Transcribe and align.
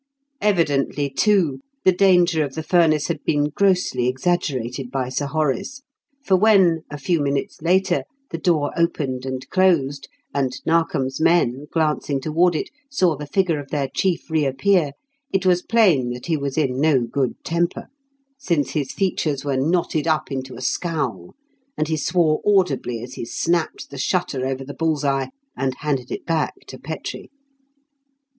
Evidently, 0.41 1.11
too, 1.11 1.59
the 1.85 1.91
danger 1.91 2.43
of 2.43 2.55
the 2.55 2.63
furnace 2.63 3.05
had 3.05 3.23
been 3.23 3.49
grossly 3.49 4.07
exaggerated 4.07 4.89
by 4.89 5.09
Sir 5.09 5.27
Horace, 5.27 5.83
for 6.25 6.35
when, 6.35 6.81
a 6.89 6.97
few 6.97 7.21
minutes 7.21 7.61
later, 7.61 8.05
the 8.31 8.39
door 8.39 8.71
opened 8.75 9.27
and 9.27 9.47
closed, 9.51 10.09
and 10.33 10.59
Narkom's 10.65 11.21
men, 11.21 11.67
glancing 11.71 12.19
toward 12.19 12.55
it, 12.55 12.71
saw 12.89 13.15
the 13.15 13.27
figure 13.27 13.59
of 13.59 13.69
their 13.69 13.87
chief 13.89 14.31
reappear, 14.31 14.93
it 15.31 15.45
was 15.45 15.61
plain 15.61 16.09
that 16.13 16.25
he 16.25 16.35
was 16.35 16.57
in 16.57 16.81
no 16.81 17.01
good 17.01 17.35
temper, 17.43 17.85
since 18.39 18.71
his 18.71 18.91
features 18.93 19.45
were 19.45 19.55
knotted 19.55 20.07
up 20.07 20.31
into 20.31 20.55
a 20.55 20.61
scowl, 20.61 21.35
and 21.77 21.89
he 21.89 21.95
swore 21.95 22.41
audibly 22.43 23.03
as 23.03 23.13
he 23.13 23.23
snapped 23.23 23.91
the 23.91 23.99
shutter 23.99 24.47
over 24.47 24.65
the 24.65 24.73
bull's 24.73 25.05
eye 25.05 25.29
and 25.55 25.75
handed 25.81 26.11
it 26.11 26.25
back 26.25 26.55
to 26.65 26.79
Petrie. 26.79 27.29